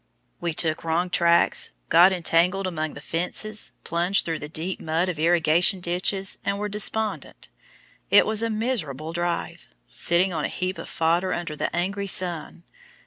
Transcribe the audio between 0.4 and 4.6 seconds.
took wrong tracks, got entangled among fences, plunged through the